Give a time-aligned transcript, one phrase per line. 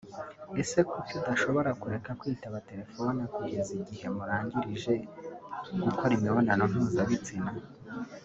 [0.61, 4.91] ese kuki udashobora kureka kwitaba telefone kugeza igihe murangirija
[5.83, 7.51] gukora imibonano mpuzabitsina